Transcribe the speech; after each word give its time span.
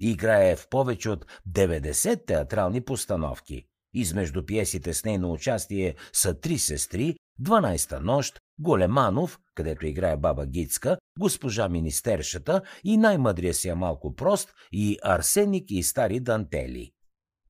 Играе 0.00 0.56
в 0.56 0.68
повече 0.68 1.10
от 1.10 1.26
90 1.48 2.26
театрални 2.26 2.80
постановки. 2.80 3.66
Измежду 3.94 4.46
пиесите 4.46 4.94
с 4.94 5.04
нейно 5.04 5.32
участие 5.32 5.94
са 6.12 6.40
Три 6.40 6.58
сестри, 6.58 7.16
12-та 7.42 8.00
нощ, 8.00 8.40
Големанов, 8.58 9.38
където 9.54 9.86
играе 9.86 10.16
баба 10.16 10.46
Гицка, 10.46 10.98
госпожа 11.18 11.68
Министершата 11.68 12.62
и 12.84 12.96
най-мъдрия 12.96 13.54
си 13.54 13.68
е 13.68 13.74
малко 13.74 14.14
прост 14.14 14.54
и 14.72 14.98
Арсеник 15.02 15.70
и 15.70 15.82
стари 15.82 16.20
дантели. 16.20 16.92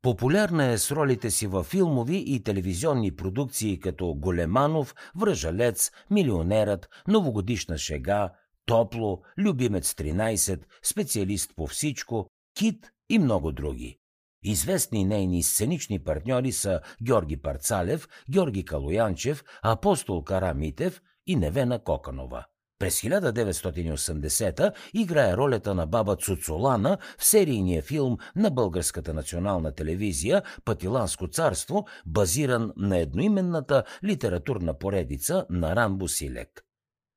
Популярна 0.03 0.64
е 0.64 0.78
с 0.78 0.91
ролите 0.91 1.31
си 1.31 1.47
във 1.47 1.67
филмови 1.67 2.25
и 2.27 2.42
телевизионни 2.42 3.17
продукции 3.17 3.81
като 3.81 4.14
Големанов, 4.14 4.95
Връжалец, 5.17 5.91
Милионерът, 6.11 6.89
Новогодишна 7.08 7.78
шега, 7.78 8.33
Топло, 8.67 9.23
Любимец 9.39 9.92
13, 9.95 10.62
Специалист 10.83 11.50
по 11.56 11.67
всичко, 11.67 12.30
Кит 12.58 12.91
и 13.11 13.19
много 13.19 13.53
други. 13.53 13.98
Известни 14.45 15.05
нейни 15.05 15.42
сценични 15.42 16.05
партньори 16.05 16.53
са 16.53 16.80
Георги 17.03 17.36
Парцалев, 17.36 18.08
Георги 18.30 18.64
Калоянчев, 18.64 19.45
Апостол 19.62 20.25
Карамитев 20.25 21.00
и 21.27 21.36
Невена 21.36 21.78
Коканова. 21.84 22.45
През 22.83 23.01
1980 23.01 24.73
играе 24.95 25.37
ролята 25.37 25.75
на 25.75 25.87
баба 25.87 26.17
Цуцолана 26.17 26.99
в 27.19 27.25
серийния 27.25 27.83
филм 27.83 28.19
на 28.37 28.51
Българската 28.51 29.15
национална 29.15 29.75
телевизия 29.75 30.43
Патиланско 30.65 31.29
царство, 31.29 31.87
базиран 32.07 32.73
на 32.77 32.98
едноименната 32.98 33.85
литературна 34.05 34.79
поредица 34.79 35.47
на 35.51 35.77
Ран 35.77 35.98
Бусилек. 35.98 36.65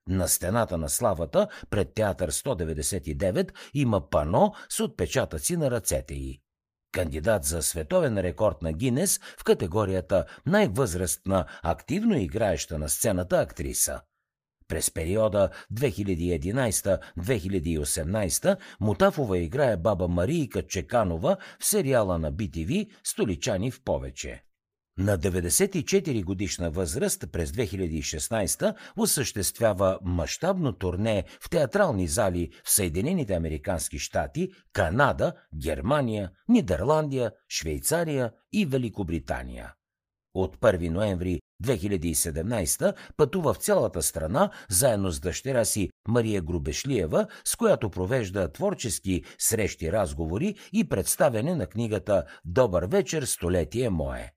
На 0.09 0.27
стената 0.27 0.77
на 0.77 0.89
славата 0.89 1.47
пред 1.69 1.93
театър 1.93 2.31
199 2.31 3.51
има 3.73 4.09
пано 4.09 4.53
с 4.69 4.79
отпечатъци 4.79 5.57
на 5.57 5.71
ръцете 5.71 6.13
й. 6.13 6.41
Кандидат 6.91 7.43
за 7.43 7.61
световен 7.61 8.17
рекорд 8.17 8.61
на 8.61 8.73
Гинес 8.73 9.19
в 9.39 9.43
категорията 9.43 10.25
най-възрастна 10.45 11.45
активно 11.63 12.17
играеща 12.17 12.79
на 12.79 12.89
сцената 12.89 13.39
актриса. 13.39 14.01
През 14.67 14.91
периода 14.91 15.49
2011-2018 15.73 18.57
Мутафова 18.79 19.37
играе 19.37 19.77
баба 19.77 20.07
Марийка 20.07 20.67
Чеканова 20.67 21.37
в 21.59 21.65
сериала 21.65 22.19
на 22.19 22.33
BTV 22.33 22.89
«Столичани 23.03 23.71
в 23.71 23.83
повече». 23.83 24.45
На 24.97 25.17
94 25.17 26.23
годишна 26.23 26.71
възраст 26.71 27.25
през 27.31 27.51
2016 27.51 28.75
осъществява 28.97 29.99
мащабно 30.03 30.73
турне 30.73 31.23
в 31.41 31.49
театрални 31.49 32.07
зали 32.07 32.51
в 32.63 32.71
Съединените 32.71 33.33
Американски 33.33 33.99
щати, 33.99 34.51
Канада, 34.73 35.33
Германия, 35.55 36.31
Нидерландия, 36.47 37.31
Швейцария 37.49 38.31
и 38.53 38.65
Великобритания. 38.65 39.73
От 40.35 40.57
1 40.57 40.89
ноември 40.89 41.41
2017 41.63 42.95
пътува 43.17 43.53
в 43.53 43.57
цялата 43.57 44.01
страна 44.01 44.51
заедно 44.69 45.11
с 45.11 45.19
дъщеря 45.19 45.65
си 45.65 45.89
Мария 46.07 46.41
Грубешлиева, 46.41 47.27
с 47.45 47.55
която 47.55 47.89
провежда 47.89 48.51
творчески 48.51 49.23
срещи, 49.39 49.91
разговори 49.91 50.55
и 50.73 50.89
представяне 50.89 51.55
на 51.55 51.67
книгата 51.67 52.25
«Добър 52.45 52.85
вечер, 52.85 53.23
столетие 53.23 53.89
мое». 53.89 54.31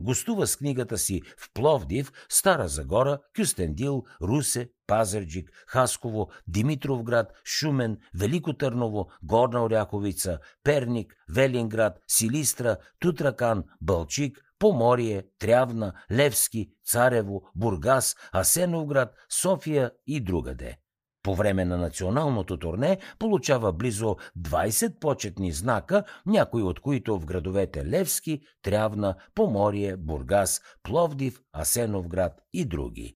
Гостува 0.00 0.46
с 0.46 0.56
книгата 0.56 0.98
си 0.98 1.22
в 1.38 1.50
Пловдив, 1.54 2.12
Стара 2.28 2.68
Загора, 2.68 3.18
Кюстендил, 3.36 4.04
Русе, 4.22 4.68
Пазарджик, 4.88 5.50
Хасково, 5.66 6.28
Димитровград, 6.48 7.32
Шумен, 7.44 7.98
Велико 8.14 8.52
Търново, 8.52 9.08
Горна 9.22 9.64
Оряховица, 9.64 10.38
Перник, 10.64 11.14
Велинград, 11.34 11.98
Силистра, 12.08 12.76
Тутракан, 13.00 13.64
Бълчик, 13.80 14.38
Поморие, 14.58 15.22
Трявна, 15.38 15.92
Левски, 16.12 16.70
Царево, 16.84 17.42
Бургас, 17.54 18.16
Асеновград, 18.32 19.14
София 19.30 19.90
и 20.06 20.20
другаде. 20.20 20.78
По 21.22 21.34
време 21.34 21.64
на 21.64 21.76
националното 21.76 22.58
турне 22.58 22.98
получава 23.18 23.72
близо 23.72 24.16
20 24.38 24.98
почетни 24.98 25.52
знака, 25.52 26.04
някои 26.26 26.62
от 26.62 26.80
които 26.80 27.18
в 27.18 27.24
градовете 27.24 27.86
Левски, 27.86 28.40
Трявна, 28.62 29.14
Поморие, 29.34 29.96
Бургас, 29.96 30.60
Пловдив, 30.82 31.40
Асеновград 31.52 32.32
и 32.52 32.64
други. 32.64 33.17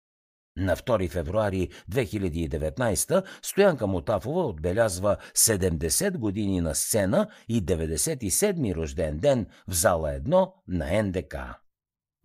На 0.58 0.76
2 0.76 1.10
февруари 1.10 1.68
2019 1.90 3.24
Стоянка 3.42 3.86
Мутафова 3.86 4.46
отбелязва 4.46 5.16
70 5.34 6.18
години 6.18 6.60
на 6.60 6.74
сцена 6.74 7.28
и 7.48 7.62
97-ми 7.62 8.74
рожден 8.74 9.18
ден 9.18 9.46
в 9.68 9.74
зала 9.74 10.10
1 10.10 10.52
на 10.68 11.02
НДК. 11.02 11.36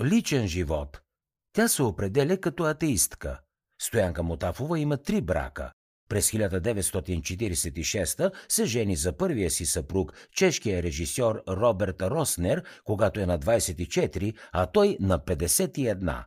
Личен 0.04 0.48
живот. 0.48 1.02
Тя 1.54 1.68
се 1.68 1.84
определя 1.84 2.38
като 2.38 2.64
атеистка. 2.64 3.40
Стоянка 3.82 4.24
Мутафова 4.24 4.80
има 4.80 4.98
три 4.98 5.22
брака. 5.22 5.72
През 6.10 6.32
1946 6.32 8.32
се 8.50 8.66
жени 8.66 8.96
за 8.96 9.18
първия 9.18 9.52
си 9.52 9.66
съпруг, 9.66 10.14
чешкия 10.32 10.84
режисьор 10.84 11.44
Роберт 11.48 12.02
Роснер, 12.02 12.64
когато 12.84 13.20
е 13.20 13.26
на 13.26 13.40
24, 13.40 14.34
а 14.52 14.66
той 14.66 14.98
на 15.00 15.20
51. 15.20 16.24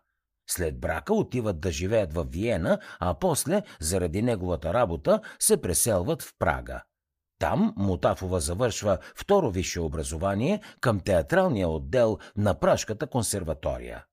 След 0.51 0.81
брака 0.81 1.15
отиват 1.15 1.61
да 1.61 1.73
живеят 1.73 2.13
в 2.13 2.27
Виена, 2.31 2.79
а 3.01 3.15
после, 3.15 3.63
заради 3.81 4.23
неговата 4.23 4.75
работа, 4.75 5.21
се 5.39 5.61
преселват 5.61 6.23
в 6.23 6.33
Прага. 6.39 6.83
Там 7.39 7.75
Мутафова 7.77 8.41
завършва 8.41 8.99
второ 9.17 9.51
висше 9.51 9.81
образование 9.81 10.61
към 10.81 11.01
театралния 11.01 11.69
отдел 11.69 12.19
на 12.37 12.55
Пражката 12.55 13.07
консерватория. 13.07 14.05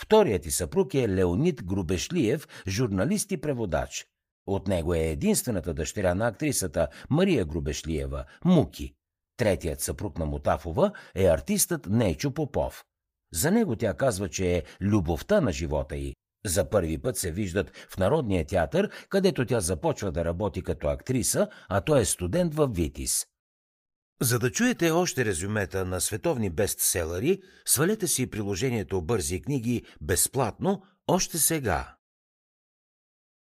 Вторият 0.00 0.42
ти 0.42 0.50
съпруг 0.50 0.94
е 0.94 1.08
Леонид 1.08 1.64
Грубешлиев, 1.64 2.48
журналист 2.66 3.32
и 3.32 3.40
преводач. 3.40 4.06
От 4.46 4.68
него 4.68 4.94
е 4.94 4.98
единствената 4.98 5.74
дъщеря 5.74 6.14
на 6.14 6.26
актрисата 6.26 6.88
Мария 7.10 7.44
Грубешлиева, 7.44 8.24
Муки. 8.44 8.94
Третият 9.36 9.80
съпруг 9.80 10.18
на 10.18 10.26
Мутафова 10.26 10.92
е 11.14 11.26
артистът 11.26 11.86
Нейчо 11.86 12.34
Попов. 12.34 12.84
За 13.32 13.50
него 13.50 13.76
тя 13.76 13.94
казва, 13.94 14.28
че 14.28 14.56
е 14.56 14.62
любовта 14.80 15.40
на 15.40 15.52
живота 15.52 15.96
й. 15.96 16.14
За 16.46 16.70
първи 16.70 16.98
път 16.98 17.16
се 17.16 17.30
виждат 17.30 17.76
в 17.90 17.98
Народния 17.98 18.46
театър, 18.46 18.90
където 19.08 19.46
тя 19.46 19.60
започва 19.60 20.12
да 20.12 20.24
работи 20.24 20.62
като 20.62 20.88
актриса, 20.88 21.48
а 21.68 21.80
той 21.80 22.00
е 22.00 22.04
студент 22.04 22.54
в 22.54 22.68
Витис. 22.72 23.26
За 24.20 24.38
да 24.38 24.50
чуете 24.50 24.90
още 24.90 25.24
резюмета 25.24 25.84
на 25.84 26.00
световни 26.00 26.50
бестселери, 26.50 27.40
свалете 27.64 28.06
си 28.06 28.30
приложението 28.30 29.02
Бързи 29.02 29.42
книги 29.42 29.82
безплатно 30.00 30.82
още 31.06 31.38
сега. 31.38 31.97